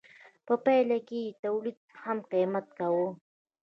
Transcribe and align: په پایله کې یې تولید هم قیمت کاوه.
په 0.45 0.53
پایله 0.63 0.97
کې 1.07 1.19
یې 1.25 1.35
تولید 1.43 1.77
هم 2.03 2.17
قیمت 2.31 2.65
کاوه. 2.77 3.07